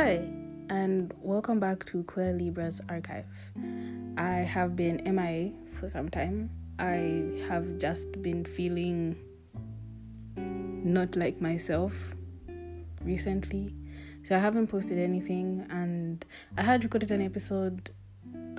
[0.00, 0.30] Hi,
[0.70, 3.26] and welcome back to Queer Libra's archive.
[4.16, 6.50] I have been MIA for some time.
[6.78, 9.16] I have just been feeling
[10.36, 12.14] not like myself
[13.02, 13.74] recently.
[14.22, 16.24] So I haven't posted anything and
[16.56, 17.90] I had recorded an episode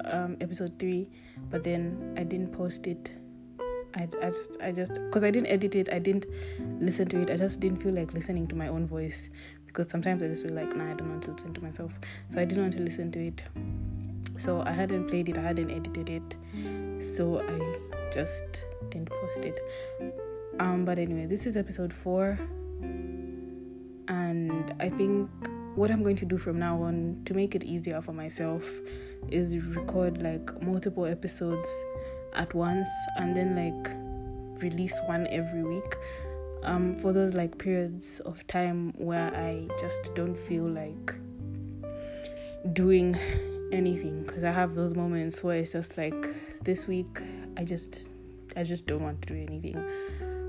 [0.03, 1.09] um episode 3
[1.49, 3.13] but then I didn't post it.
[3.95, 6.25] I, I just I just because I didn't edit it, I didn't
[6.79, 7.31] listen to it.
[7.31, 9.29] I just didn't feel like listening to my own voice
[9.65, 11.99] because sometimes I just feel like, nah, I don't want to listen to myself.
[12.29, 13.41] So I didn't want to listen to it.
[14.37, 17.03] So I hadn't played it, I hadn't edited it.
[17.03, 19.59] So I just didn't post it.
[20.59, 22.37] Um, but anyway, this is episode four,
[24.07, 25.29] and I think
[25.75, 28.69] what I'm going to do from now on to make it easier for myself
[29.29, 31.69] is record like multiple episodes
[32.33, 35.95] at once and then like release one every week
[36.63, 41.15] um, for those like periods of time where I just don't feel like
[42.73, 43.15] doing
[43.71, 46.25] anything because I have those moments where it's just like
[46.63, 47.21] this week
[47.57, 48.09] I just
[48.55, 49.83] I just don't want to do anything.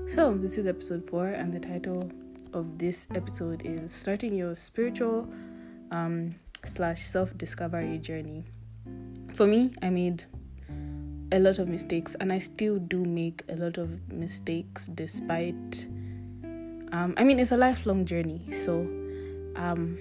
[0.07, 2.11] So this is episode four and the title
[2.53, 5.31] of this episode is starting your spiritual
[5.91, 8.43] um, slash self discovery journey.
[9.33, 10.25] For me, I made
[11.31, 15.87] a lot of mistakes and I still do make a lot of mistakes despite
[16.91, 18.81] um, I mean, it's a lifelong journey, so
[19.55, 19.97] um,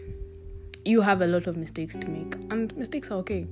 [0.85, 3.47] you have a lot of mistakes to make, and mistakes are okay.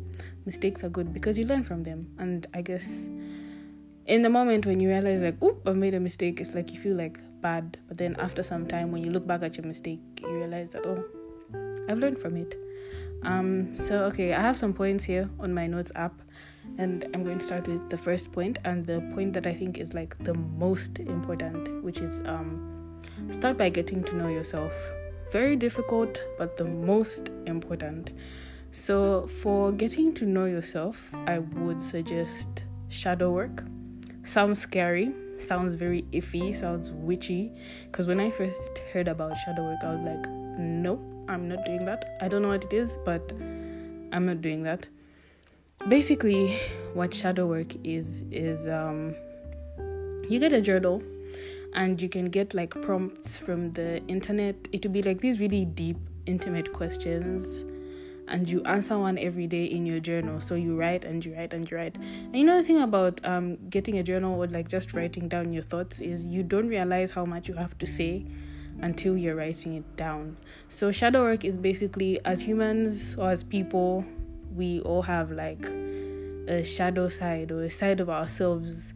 [0.44, 3.08] Mistakes are good because you learn from them, and I guess
[4.06, 6.80] in the moment when you realize like, "Oop, I made a mistake," it's like you
[6.80, 10.00] feel like bad, but then after some time, when you look back at your mistake,
[10.20, 11.04] you realize that oh,
[11.88, 12.56] I've learned from it.
[13.22, 16.22] Um, so okay, I have some points here on my notes app,
[16.78, 19.78] and I'm going to start with the first point, and the point that I think
[19.78, 22.78] is like the most important, which is um
[23.30, 24.72] Start by getting to know yourself.
[25.30, 28.12] Very difficult, but the most important.
[28.72, 32.48] So, for getting to know yourself, I would suggest
[32.88, 33.64] shadow work.
[34.22, 37.52] Sounds scary, sounds very iffy, sounds witchy.
[37.84, 40.26] Because when I first heard about shadow work, I was like,
[40.58, 42.16] no, I'm not doing that.
[42.22, 43.30] I don't know what it is, but
[44.12, 44.88] I'm not doing that.
[45.86, 46.58] Basically,
[46.92, 49.14] what shadow work is, is um,
[50.28, 51.02] you get a journal
[51.74, 54.56] and you can get like prompts from the internet.
[54.72, 55.96] It will be like these really deep,
[56.26, 57.64] intimate questions,
[58.26, 60.40] and you answer one every day in your journal.
[60.40, 61.96] So you write and you write and you write.
[61.96, 65.52] And you know the thing about um, getting a journal or like just writing down
[65.52, 68.26] your thoughts is you don't realize how much you have to say
[68.80, 70.36] until you're writing it down.
[70.68, 74.04] So shadow work is basically as humans or as people,
[74.58, 75.64] we all have like
[76.48, 78.92] a shadow side or a side of ourselves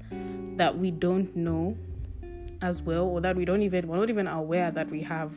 [0.57, 1.77] that we don't know
[2.61, 5.33] as well or that we don't even we're not even aware that we have.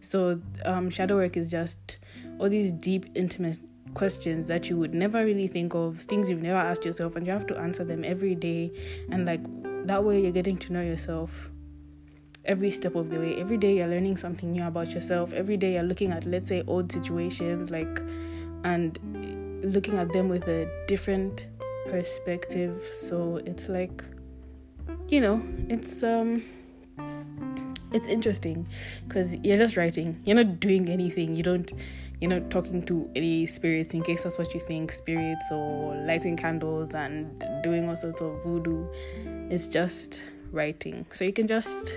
[0.00, 1.98] So um, shadow work is just
[2.38, 3.58] all these deep intimate
[3.94, 7.32] questions that you would never really think of things you've never asked yourself and you
[7.32, 8.72] have to answer them every day.
[9.10, 9.40] And like
[9.86, 11.50] that way you're getting to know yourself
[12.44, 13.40] every step of the way.
[13.40, 15.32] Every day you're learning something new about yourself.
[15.32, 18.00] Every day you're looking at let's say old situations like
[18.64, 18.98] and
[19.62, 21.46] looking at them with a different
[21.88, 22.80] perspective.
[22.94, 24.02] So it's like
[25.08, 26.42] you know it's um
[27.92, 28.68] it's interesting.
[29.06, 30.20] Because you're just writing.
[30.24, 31.34] You're not doing anything.
[31.34, 31.70] You don't
[32.20, 36.36] you're not talking to any spirits in case that's what you think spirits or lighting
[36.36, 38.86] candles and doing all sorts of voodoo.
[39.50, 41.06] It's just writing.
[41.12, 41.94] So you can just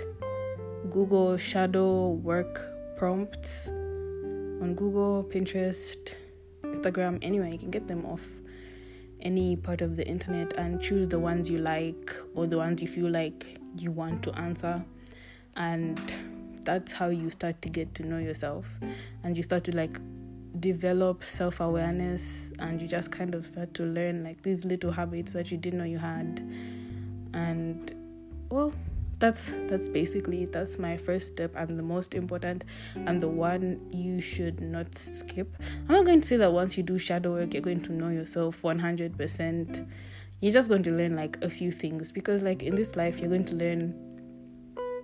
[0.89, 2.59] google shadow work
[2.97, 6.15] prompts on google pinterest
[6.71, 7.19] instagram.
[7.21, 8.25] Anywhere you can get them off
[9.21, 12.87] any part of the internet and choose the ones you like or the ones you
[12.87, 14.83] feel like you want to answer.
[15.55, 15.99] And
[16.63, 18.79] that's how you start to get to know yourself.
[19.23, 19.99] And you start to like
[20.59, 25.51] develop self-awareness and you just kind of start to learn like these little habits that
[25.51, 26.39] you didn't know you had.
[27.33, 27.93] And
[28.49, 28.73] well
[29.21, 32.65] that's that's basically that's my first step and the most important
[32.95, 35.55] and the one you should not skip
[35.87, 38.09] i'm not going to say that once you do shadow work you're going to know
[38.09, 39.87] yourself 100%
[40.39, 43.29] you're just going to learn like a few things because like in this life you're
[43.29, 43.93] going to learn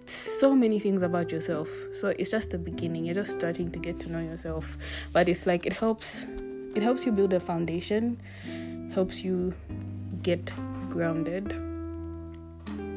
[0.06, 1.70] so many things about yourself.
[1.94, 3.04] So it's just the beginning.
[3.04, 4.78] You're just starting to get to know yourself.
[5.12, 6.26] But it's like it helps
[6.76, 8.22] it helps you build a foundation,
[8.94, 9.54] helps you
[10.24, 10.46] get
[10.90, 11.52] grounded.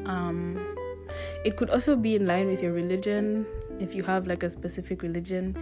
[0.07, 0.77] Um
[1.45, 3.47] it could also be in line with your religion.
[3.79, 5.57] If you have like a specific religion,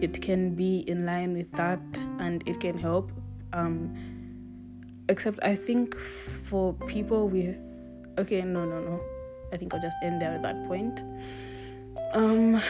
[0.00, 1.80] it can be in line with that
[2.18, 3.12] and it can help.
[3.52, 3.94] Um
[5.08, 7.60] except I think for people with
[8.18, 9.00] okay, no, no, no
[9.52, 11.02] I think I'll just end there at that point.
[12.14, 12.60] Um,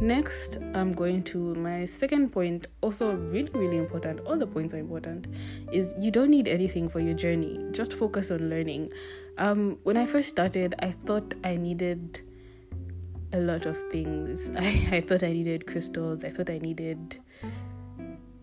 [0.00, 4.20] next I'm going to my second point, also really, really important.
[4.20, 5.26] All the points are important,
[5.72, 7.58] is you don't need anything for your journey.
[7.70, 8.90] Just focus on learning.
[9.38, 12.20] Um, when I first started, I thought I needed
[13.32, 14.50] a lot of things.
[14.56, 17.20] I, I thought I needed crystals, I thought I needed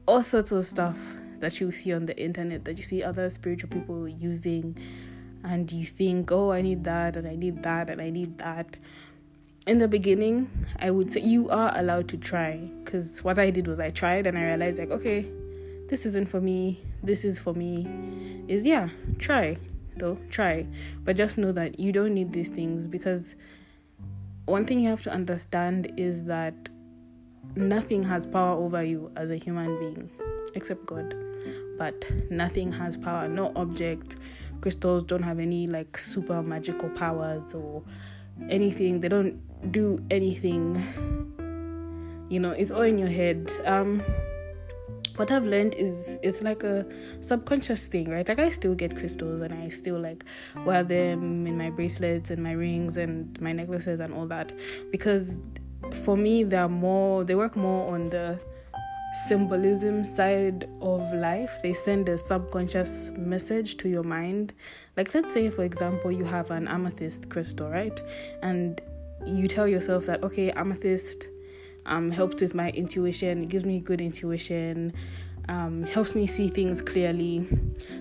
[0.08, 3.70] all sorts of stuff that you see on the internet that you see other spiritual
[3.70, 4.78] people using
[5.44, 8.78] and you think, oh, I need that and I need that and I need that.
[9.68, 10.50] In the beginning,
[10.80, 14.28] I would say you are allowed to try because what I did was I tried
[14.28, 15.30] and I realized, like, okay,
[15.90, 18.44] this isn't for me, this is for me.
[18.48, 19.58] Is yeah, try
[19.98, 20.66] though, try.
[21.04, 23.36] But just know that you don't need these things because
[24.46, 26.54] one thing you have to understand is that
[27.56, 30.10] nothing has power over you as a human being
[30.54, 31.16] except God.
[31.78, 34.18] But nothing has power, no object.
[34.62, 37.84] Crystals don't have any like super magical powers or
[38.50, 39.02] anything.
[39.02, 39.40] They don't
[39.72, 40.82] do anything.
[42.30, 43.52] You know, it's all in your head.
[43.66, 44.02] Um
[45.16, 46.86] what I've learned is it's like a
[47.22, 48.28] subconscious thing, right?
[48.28, 50.26] Like I still get crystals and I still like
[50.66, 54.54] wear them in my bracelets and my rings and my necklaces and all that.
[54.92, 55.40] Because
[56.04, 58.40] for me they're more they work more on the
[59.28, 61.62] symbolism side of life.
[61.64, 64.54] They send a subconscious message to your mind.
[64.98, 68.00] Like let's say for example you have an amethyst crystal right?
[68.42, 68.82] And
[69.26, 71.28] you tell yourself that okay amethyst
[71.86, 74.94] um, helps with my intuition it gives me good intuition
[75.48, 77.48] um, helps me see things clearly.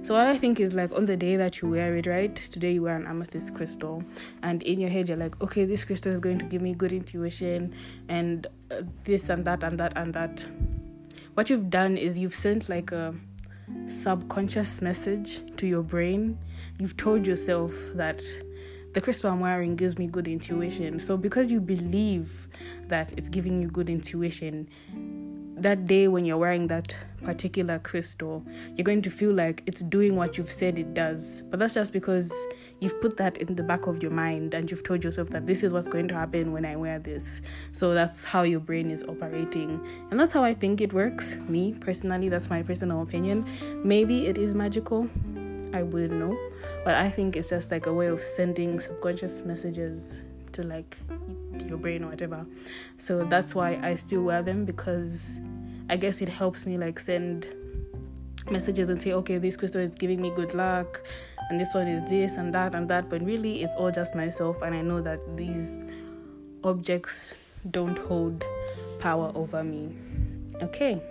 [0.03, 2.35] So what I think is like on the day that you wear it, right?
[2.35, 4.03] Today you wear an amethyst crystal,
[4.43, 6.93] and in your head you're like, okay, this crystal is going to give me good
[6.93, 7.75] intuition,
[8.09, 10.45] and uh, this and that and that and that.
[11.35, 13.15] What you've done is you've sent like a
[13.87, 16.39] subconscious message to your brain.
[16.79, 18.23] You've told yourself that
[18.95, 21.01] the crystal I'm wearing gives me good intuition.
[21.01, 22.49] So because you believe
[22.87, 24.69] that it's giving you good intuition,
[25.57, 28.45] that day when you're wearing that particular crystal,
[28.77, 31.43] you're going to feel like it's doing what you've said it does.
[31.51, 32.33] But that's just because
[32.81, 35.63] you've put that in the back of your mind and you've told yourself that this
[35.63, 37.41] is what's going to happen when I wear this.
[37.73, 39.85] So that's how your brain is operating.
[40.11, 41.35] And that's how I think it works.
[41.49, 43.45] Me personally, that's my personal opinion.
[43.83, 45.09] Maybe it is magical.
[45.75, 46.39] I wouldn't know.
[46.85, 50.23] But I think it's just like a way of sending subconscious messages
[50.53, 50.97] to like
[51.67, 52.47] your brain or whatever.
[52.99, 55.41] So that's why I still wear them because
[55.91, 57.49] I guess it helps me like send
[58.51, 61.03] messages and say, okay, this crystal is giving me good luck,
[61.51, 63.11] and this one is this and that and that.
[63.11, 65.85] But really, it's all just myself, and I know that these
[66.63, 67.35] objects
[67.71, 68.45] don't hold
[69.01, 69.97] power over me.
[70.63, 71.03] Okay.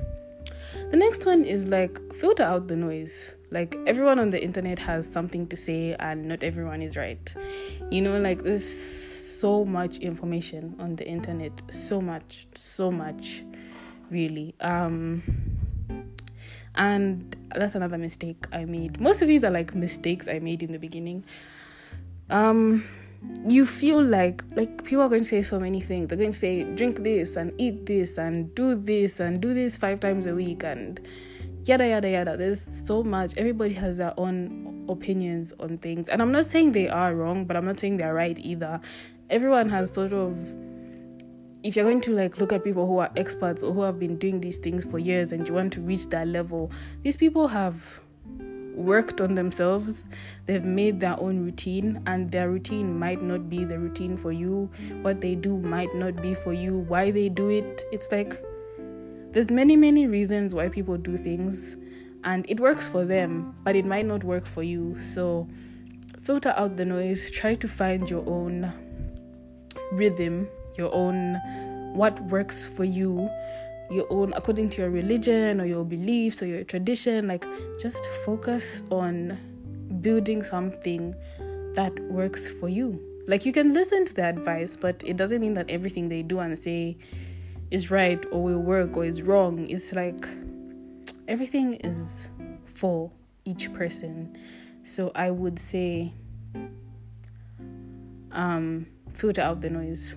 [0.90, 3.36] The next one is like filter out the noise.
[3.54, 7.36] Like everyone on the internet has something to say, and not everyone is right.
[7.92, 13.44] You know, like there's so much information on the internet, so much, so much
[14.10, 14.56] really.
[14.60, 15.22] Um,
[16.74, 19.00] and that's another mistake I made.
[19.00, 21.24] Most of these are like mistakes I made in the beginning.
[22.32, 22.84] Um,
[23.48, 26.10] you feel like like people are going to say so many things.
[26.10, 29.78] They're going to say drink this and eat this and do this and do this
[29.78, 31.00] five times a week and
[31.66, 32.38] yada yada yada.
[32.38, 33.36] There's so much.
[33.38, 37.58] Everybody has their own opinions on things, and I'm not saying they are wrong, but
[37.58, 38.82] I'm not saying they're right either.
[39.30, 40.38] Everyone has sort of
[41.64, 44.18] if you're going to like look at people who are experts or who have been
[44.18, 46.70] doing these things for years and you want to reach that level
[47.04, 48.02] these people have
[48.76, 50.08] worked on themselves
[50.46, 54.70] they've made their own routine and their routine might not be the routine for you
[55.04, 58.44] what they do might not be for you why they do it it's like
[59.34, 61.76] there's many many reasons why people do things
[62.24, 65.00] and it works for them but it might not work for you.
[65.02, 65.48] So
[66.22, 67.30] filter out the noise.
[67.32, 68.72] Try to find your own
[69.92, 70.48] rhythm
[70.78, 71.36] your own
[71.94, 73.30] what works for you
[73.92, 77.28] your own according to your religion or your beliefs or your tradition.
[77.28, 77.46] Like
[77.80, 79.38] just focus on
[80.02, 81.14] building something
[81.76, 83.00] that works for you.
[83.28, 86.40] Like you can listen to the advice but it doesn't mean that everything they do
[86.40, 86.98] and say
[87.74, 90.26] is right or will work or is wrong it's like
[91.28, 92.30] everything is
[92.66, 93.12] for
[93.46, 94.38] each person
[94.84, 96.14] so i would say
[98.32, 100.16] um filter out the noise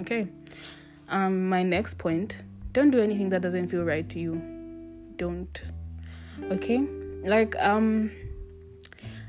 [0.00, 0.28] Okay.
[1.08, 2.42] Um, my next point
[2.72, 4.40] don't do anything that doesn't feel right to you.
[5.16, 5.62] Don't.
[6.50, 6.78] Okay?
[7.24, 8.10] Like, um,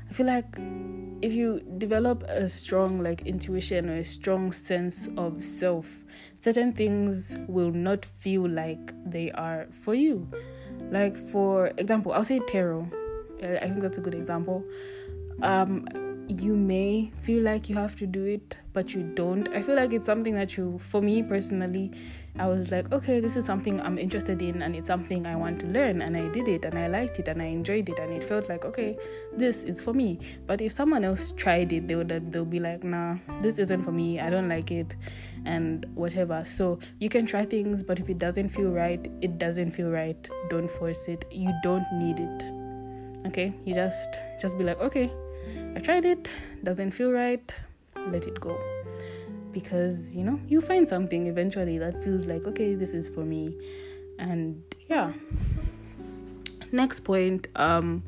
[0.08, 0.56] I feel like
[1.22, 6.04] if you develop a strong like intuition or a strong sense of self,
[6.40, 10.28] certain things will not feel like they are for you.
[10.90, 12.88] Like for example, I'll say tarot.
[13.42, 14.64] I think that's a good example.
[15.42, 15.86] Um,
[16.28, 19.48] you may feel like you have to do it, but you don't.
[19.54, 21.92] I feel like it's something that you, for me personally,
[22.38, 25.60] I was like, okay, this is something I'm interested in and it's something I want
[25.60, 26.00] to learn.
[26.00, 27.98] And I did it and I liked it and I enjoyed it.
[27.98, 28.96] And it felt like, okay,
[29.36, 30.18] this is for me.
[30.46, 33.92] But if someone else tried it, they would they'll be like, nah, this isn't for
[33.92, 34.18] me.
[34.18, 34.96] I don't like it
[35.44, 36.42] and whatever.
[36.46, 40.30] So you can try things, but if it doesn't feel right, it doesn't feel right.
[40.48, 41.26] Don't force it.
[41.30, 43.26] You don't need it.
[43.26, 43.54] Okay?
[43.66, 45.10] You just just be like, okay,
[45.76, 46.30] I tried it,
[46.64, 47.54] doesn't feel right,
[48.10, 48.58] let it go
[49.52, 53.56] because you know you find something eventually that feels like okay this is for me.
[54.18, 55.12] And yeah.
[56.72, 58.02] Next point um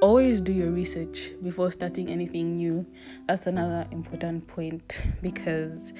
[0.00, 2.86] always do your research before starting anything new.
[3.26, 5.92] That's another important point because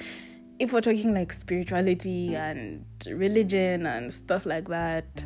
[0.59, 5.25] if we're talking like spirituality and religion and stuff like that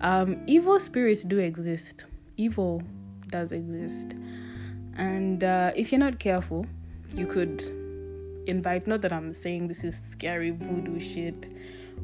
[0.00, 2.04] um evil spirits do exist.
[2.36, 2.82] Evil
[3.28, 4.14] does exist.
[4.96, 6.66] And uh, if you're not careful
[7.14, 7.62] you could
[8.46, 11.48] invite not that i'm saying this is scary voodoo shit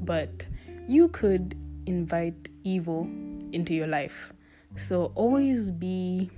[0.05, 0.47] but
[0.87, 1.55] you could
[1.87, 3.09] invite evil
[3.53, 4.33] into your life.
[4.77, 6.31] So always be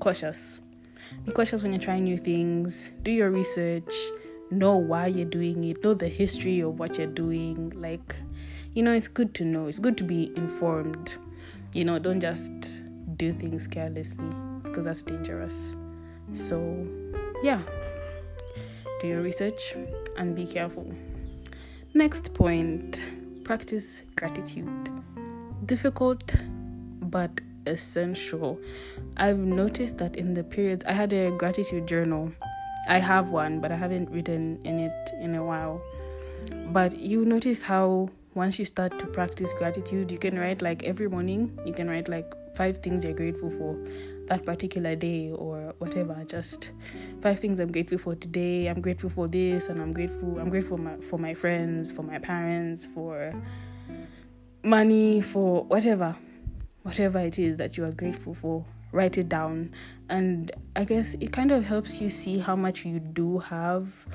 [0.00, 0.60] cautious.
[1.24, 2.90] Be cautious when you're trying new things.
[3.02, 3.92] Do your research.
[4.50, 5.82] Know why you're doing it.
[5.82, 7.72] Know the history of what you're doing.
[7.74, 8.16] Like
[8.74, 9.66] you know it's good to know.
[9.66, 11.16] It's good to be informed.
[11.72, 12.50] You know don't just
[13.16, 14.28] do things carelessly
[14.62, 15.74] because that's dangerous.
[16.32, 16.86] So
[17.42, 17.62] yeah
[19.02, 19.74] do your research
[20.16, 20.86] and be careful.
[21.92, 23.02] Next point
[23.42, 24.88] practice gratitude.
[25.66, 26.36] Difficult
[27.00, 28.60] but essential.
[29.16, 32.32] I've noticed that in the periods I had a gratitude journal.
[32.88, 35.82] I have one, but I haven't written in it in a while.
[36.68, 41.08] But you notice how once you start to practice gratitude, you can write like every
[41.08, 43.76] morning, you can write like five things you're grateful for
[44.28, 46.72] that particular day or whatever just
[47.20, 48.66] five things i'm grateful for today.
[48.66, 52.02] I'm grateful for this and i'm grateful i'm grateful for my, for my friends for
[52.02, 53.32] my parents for
[54.62, 56.14] money for whatever
[56.82, 59.72] whatever it is that you are grateful for write it down.
[60.08, 64.06] And i guess it kind of helps you see how much you do have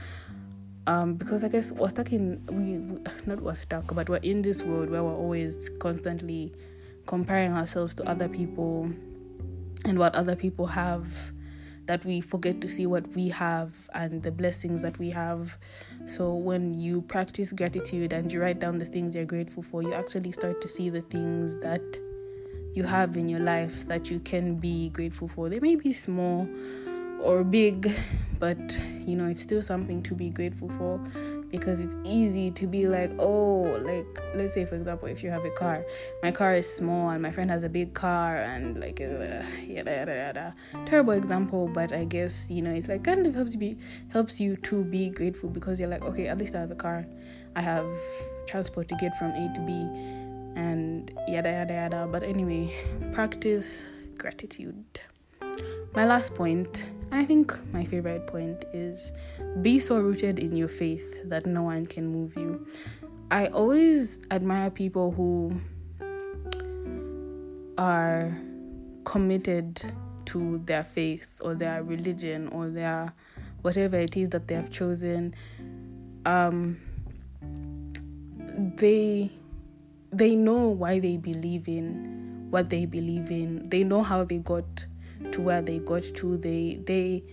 [0.87, 4.41] um, because I guess we're stuck in we, we not we're stuck, but we're in
[4.41, 6.53] this world where we're always constantly
[7.07, 8.91] comparing ourselves to other people
[9.85, 11.31] and what other people have
[11.85, 15.57] that we forget to see what we have and the blessings that we have.
[16.05, 19.93] So when you practice gratitude and you write down the things you're grateful for, you
[19.93, 21.81] actually start to see the things that
[22.73, 25.49] you have in your life that you can be grateful for.
[25.49, 26.47] They may be small
[27.21, 27.91] or big,
[28.37, 31.01] but you know, it's still something to be grateful for
[31.49, 35.45] because it's easy to be like, oh, like let's say for example, if you have
[35.45, 35.85] a car,
[36.21, 39.91] my car is small and my friend has a big car, and like uh, yada
[39.91, 40.55] yada yada.
[40.85, 43.77] Terrible example, but I guess you know it's like kind of helps you be
[44.11, 47.05] helps you to be grateful because you're like, okay, at least I have a car,
[47.55, 47.87] I have
[48.45, 49.71] transport to get from A to B,
[50.59, 52.07] and yada yada yada.
[52.11, 52.73] But anyway,
[53.13, 53.87] practice
[54.17, 54.83] gratitude.
[55.93, 59.11] My last point I think my favorite point is
[59.61, 62.65] be so rooted in your faith that no one can move you.
[63.31, 65.59] I always admire people who
[67.77, 68.31] are
[69.03, 69.81] committed
[70.25, 73.13] to their faith or their religion or their
[73.61, 75.33] whatever it is that they have chosen.
[76.25, 76.79] Um,
[78.77, 79.31] they
[80.11, 83.69] they know why they believe in what they believe in.
[83.69, 84.85] They know how they got
[85.31, 87.23] to where they got to they they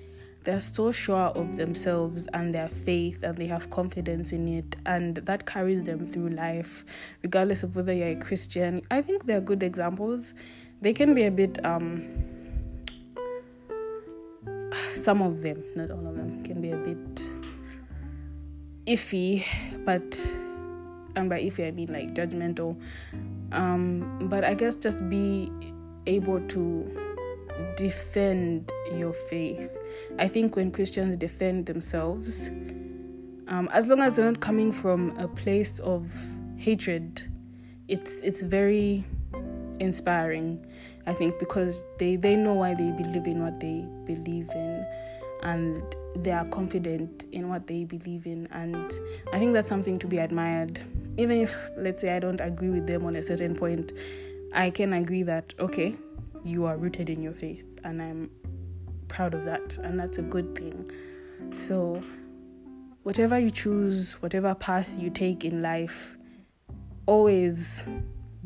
[0.44, 4.76] they're so sure of themselves and their faith and they have confidence in it.
[4.84, 6.84] And that carries them through life
[7.22, 8.82] regardless of whether you're a christian.
[8.90, 10.34] I think they're good examples.
[10.82, 12.06] They can be a bit um
[14.92, 17.30] some of them not all of them can be a bit
[18.86, 19.44] iffy.
[19.84, 20.14] But
[21.16, 22.76] and by iffy i mean like judgmental.
[23.52, 25.50] Um but i guess just be
[26.06, 27.13] able to
[27.76, 29.76] defend your faith.
[30.18, 32.49] I think when Christians defend themselves,
[33.49, 36.12] um, as long as they're not coming from a place of
[36.56, 37.23] hatred,
[37.88, 39.04] it's it's very
[39.80, 40.64] inspiring.
[41.06, 44.87] I think because they they know why they believe in what they believe in,
[45.42, 45.82] and
[46.16, 48.90] they are confident in what they believe in, and
[49.32, 50.80] I think that's something to be admired.
[51.18, 53.92] Even if let's say I don't agree with them on a certain point,
[54.54, 55.94] I can agree that okay,
[56.44, 58.30] you are rooted in your faith, and I'm
[59.08, 60.90] proud of that, and that's a good thing.
[61.54, 62.02] So,
[63.02, 66.16] whatever you choose, whatever path you take in life,
[67.06, 67.88] always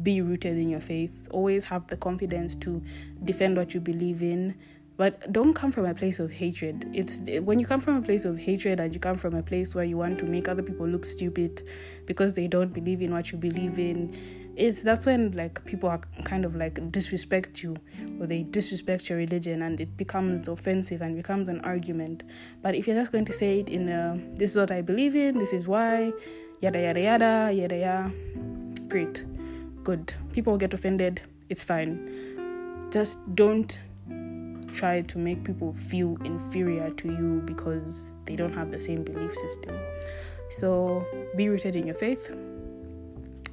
[0.03, 1.29] be rooted in your faith.
[1.31, 2.83] Always have the confidence to
[3.25, 4.55] defend what you believe in,
[4.99, 8.25] but don't come from a place of hatred it's when you come from a place
[8.25, 10.87] of hatred and you come from a place where you want to make other people
[10.87, 11.63] look stupid
[12.05, 14.15] because they don't believe in what you believe in
[14.59, 17.77] it's that's when like people are kind of like disrespect you
[18.21, 22.25] or they disrespect your religion and it becomes offensive and becomes an argument.
[22.61, 25.15] But if you're just going to say it in a this is what i believe
[25.15, 26.13] in this is why
[26.61, 28.13] yada yada yada yada yada
[28.89, 29.25] great.
[29.85, 30.13] Good.
[30.33, 31.21] People get offended.
[31.49, 32.89] It's fine.
[32.91, 33.79] Just don't
[34.73, 39.35] try to make people feel inferior to you because they don't have the same belief
[39.35, 39.79] system.
[40.51, 42.31] So be rooted in your faith.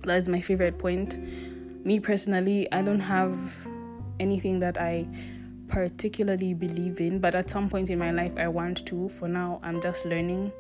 [0.06, 1.18] That is my favorite point.
[1.84, 3.68] Me personally, I don't have
[4.20, 5.08] anything that I
[5.68, 9.10] particularly believe in, but at some point in my life, I want to.
[9.10, 10.52] For now, I'm just learning.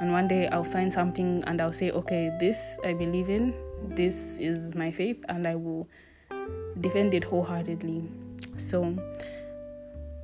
[0.00, 4.38] And one day I'll find something and I'll say, okay, this I believe in, this
[4.38, 5.88] is my faith, and I will
[6.80, 8.08] defend it wholeheartedly.
[8.56, 8.96] So,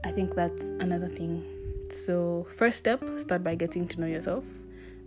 [0.04, 1.44] I think that's another thing.
[1.90, 4.46] So, first step, start by getting to know yourself.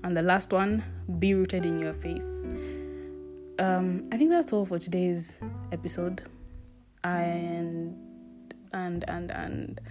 [0.04, 0.84] And the last one,
[1.18, 2.46] be rooted in your faith.
[3.60, 5.40] Um, I think that's all for today's
[5.72, 6.24] episode.
[7.04, 7.96] And
[8.74, 9.82] and and and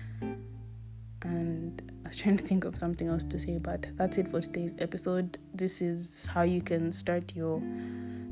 [1.23, 4.40] and I was trying to think of something else to say, but that's it for
[4.40, 5.38] today's episode.
[5.54, 7.62] This is how you can start your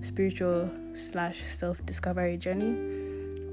[0.02, 2.76] spiritual slash self discovery journey.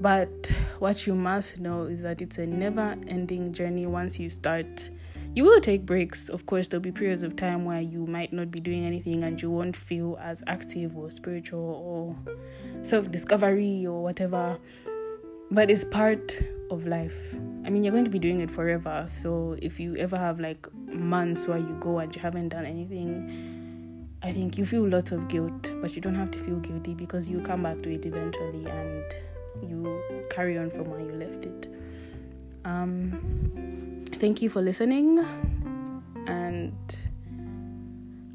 [0.00, 4.90] But what you must know is that it's a never ending journey once you start.
[5.32, 6.28] You will take breaks.
[6.28, 9.40] Of course, there'll be periods of time where you might not be doing anything and
[9.40, 12.34] you won't feel as active or spiritual or
[12.82, 14.58] self discovery or whatever.
[15.52, 17.36] But it's part of life.
[17.64, 19.04] I mean, you're going to be doing it forever.
[19.08, 24.08] So if you ever have like months where you go and you haven't done anything,
[24.22, 27.28] I think you feel lots of guilt, but you don't have to feel guilty because
[27.28, 29.04] you come back to it eventually and
[29.62, 31.72] you carry on from where you left it.
[32.64, 35.24] Um, thank you for listening,
[36.26, 36.74] and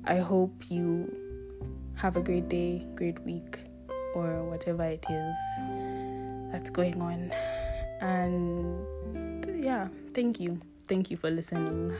[0.05, 1.13] I hope you
[1.95, 3.59] have a great day, great week,
[4.13, 5.35] or whatever it is
[6.51, 7.31] that's going on.
[8.01, 10.59] And yeah, thank you.
[10.87, 11.93] Thank you for listening.